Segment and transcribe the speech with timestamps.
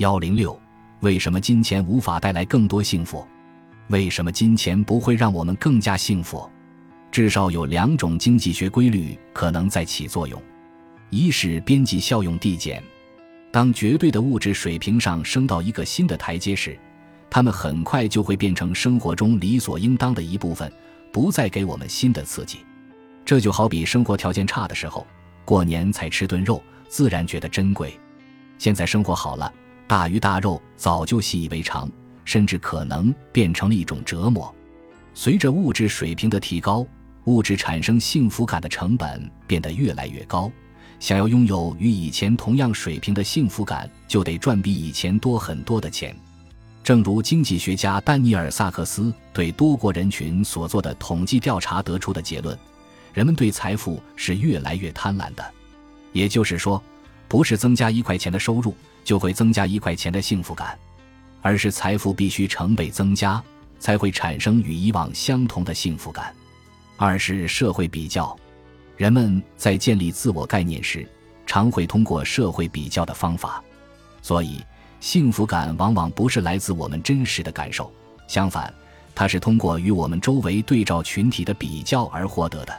[0.00, 0.58] 幺零六，
[1.00, 3.22] 为什么金钱无法带来更多幸福？
[3.88, 6.50] 为什么金钱不会让我们更加幸福？
[7.12, 10.42] 至少有两种经济学规律可能在起作用：
[11.10, 12.82] 一是边际效用递减，
[13.52, 16.78] 当绝对的物质水平上升到一个新的台阶时，
[17.28, 20.72] 它们很快就会变成生活中理所应当的一部分，
[21.12, 22.60] 不再给我们新的刺激。
[23.22, 25.06] 这就好比生活条件差的时候，
[25.44, 27.90] 过年才吃顿肉，自然觉得珍贵；
[28.56, 29.52] 现在生活好了，
[29.90, 31.90] 大鱼大肉早就习以为常，
[32.24, 34.54] 甚至可能变成了一种折磨。
[35.14, 36.86] 随着物质水平的提高，
[37.24, 40.48] 物质产生幸福感的成本变得越来越高。
[41.00, 46.14] 想要拥有与以前同样水平的幸福感，就得赚比以前多很多的钱。
[46.84, 52.56] 正如经济学家丹尼尔·萨克斯对多国人群所做的统计调查得出的结论。
[53.12, 55.44] 人们对财富是越来越贪婪的，
[56.12, 56.80] 也就是说，
[57.26, 58.72] 不是增加一块钱的收入
[59.04, 60.78] 就会增加一块钱的幸福感，
[61.42, 63.42] 而是财富必须成倍增加
[63.78, 66.34] 才会产生与以往相同的幸福感。
[66.96, 68.36] 二是社会比较，
[68.96, 71.08] 人们在建立自我概念时，
[71.46, 73.62] 常会通过社会比较的方法，
[74.20, 74.62] 所以
[75.00, 77.90] 幸福感往往不是来自我们真实的感受，
[78.28, 78.72] 相反，
[79.14, 82.78] 它是通过与我们周围对照群体的比较而获得的。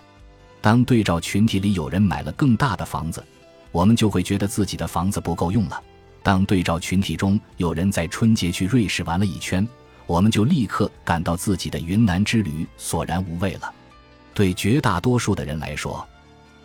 [0.61, 3.23] 当对照群体里有人买了更大的房子，
[3.71, 5.81] 我们就会觉得自己的房子不够用了；
[6.23, 9.67] 当对照群体中有人在春节去瑞士玩了一圈，
[10.05, 13.73] 我们就立刻感到自己的云南之旅索然无味了。
[14.33, 16.07] 对绝大多数的人来说，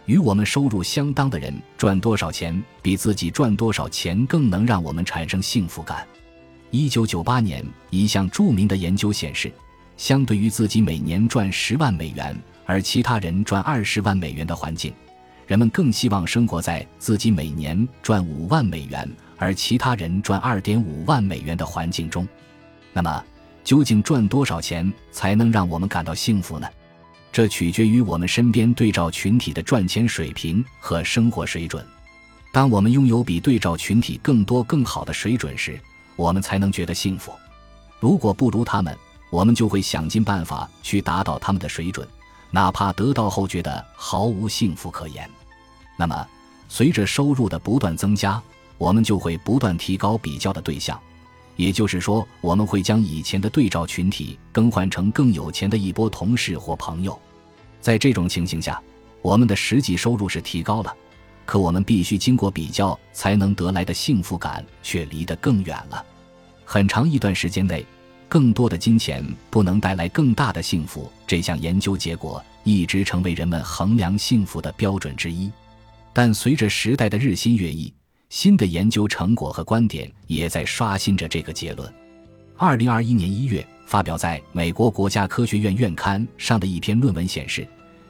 [0.05, 6.07] 与我们收入相当的人赚多少钱，比自己赚多少钱更能让我们产生幸福感。
[6.71, 9.53] 一九九八年，一项著名的研究显示，
[9.97, 12.37] 相对于自己每年赚十万美元。
[12.69, 14.93] 而其他人赚二十万美元的环境，
[15.47, 22.27] 人们更希望生活在自己每年赚五万美元，而其他人赚二点五万美元的环境中。
[22.92, 23.25] 那么，
[23.62, 26.69] 究竟赚多少钱才能让我们感到幸福呢？
[27.33, 31.84] 这取决于我们身边对照群体的赚钱水平和生活水准。
[32.50, 35.78] 当我们拥有比对照群体更多更好的水准时，
[36.16, 37.32] 我们才能觉得幸福。
[38.00, 38.97] 如果不如他们，
[39.28, 42.09] 我们就会想尽办法去达到他们的水准。
[42.50, 45.28] 哪怕得到后觉得毫无幸福可言，
[45.99, 46.27] 那么
[46.69, 48.41] 随着收入的不断增加，
[48.78, 51.00] 我们就会不断提高比较的对象，
[51.56, 57.19] 也就是说，我们会将以前的对照群体更换成更有钱的一波同事或朋友。
[57.81, 58.82] 在这种情形下，
[59.22, 60.94] 我们的实际收入是提高了，
[61.44, 66.04] 可我们必须经过比较才能得来的幸福感却离得更远了。
[66.64, 67.84] 很长一段时间内。
[68.28, 75.48] 更多的金钱不能带来更大的幸福，这项研究结果一直成为人们衡量幸福的标准之一。
[76.12, 77.94] 但随着时代的日新月异，
[78.28, 81.92] 新的研究成果和观点也在刷新着这个结论。
[82.56, 87.66] 二零二一年一月发表在美国国家科学院院刊上的一篇论文显示，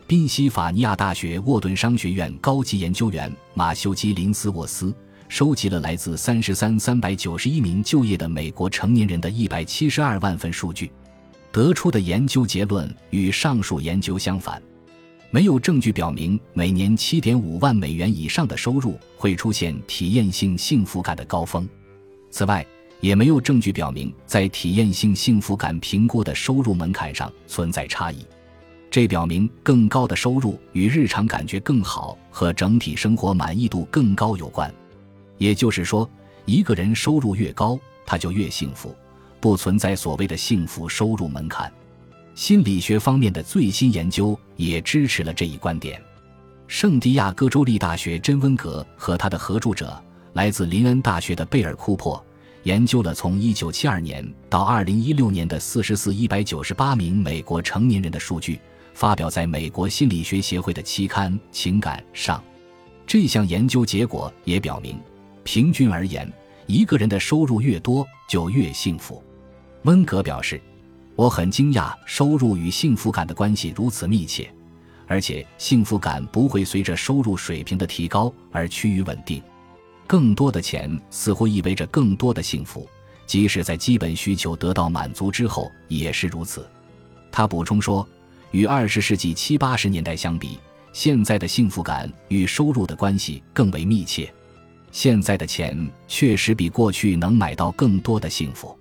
[0.06, 4.94] 宾夕法尼亚大学沃顿商学院高级研究员马修基林斯沃斯。
[5.28, 10.88] 收集了来自三十三三百九十一名就业的美国成年人的一百七十二万份数据，
[11.50, 14.62] 得出的研究结论与上述研究相反。
[15.30, 21.68] 没有证据表明每年七点五万美元以上的收入会出现体验性幸福感的高峰。
[22.30, 22.64] 此外，
[23.00, 28.24] 也没有证据表明在体验性幸福感评估的收入门槛上存在差异。
[28.90, 34.72] 这表明更高的收入与日常感觉更好和整体生活满意度更高有关。
[35.38, 36.08] 也就是说，
[36.46, 38.94] 一个人收入越高，他就越幸福，
[39.40, 41.70] 不存在所谓的幸福收入门槛。
[42.36, 45.98] 心理学方面的最新研究也支持了这一观点。
[46.66, 49.98] 圣地亚哥州立大学真温格和他的合著者，
[50.34, 52.22] 来自林恩大学的贝尔库珀，
[52.64, 58.60] 研究了从1972年到2016年的44 198名美国成年人的数据，
[58.92, 62.44] 发表在美国心理学协会的期刊《情感》上。
[63.06, 65.00] 这项研究结果也表明。
[65.42, 66.30] 平均而言，
[66.66, 69.24] 一个人的收入越多就越幸福。
[69.84, 70.60] 温格表示
[71.16, 74.52] ：“我很惊讶，收入与幸福感的关系如此密切，
[75.06, 79.42] 而且幸福感不会随着收入水平的提高而趋于稳定。
[80.06, 82.86] 更多的钱似乎意味着更多的幸福，
[83.26, 86.68] 即使在基本需求得到满足之后也是如此。”
[87.32, 88.06] 他补充说
[88.52, 90.58] ：“与二十世纪七八十年代相比，
[90.92, 94.30] 现在的幸福感与收入的关系更为密切。”
[94.92, 95.76] 现在的钱
[96.06, 98.78] 确实比过去能买到更多的幸福。